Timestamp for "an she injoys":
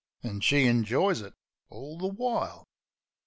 0.23-1.21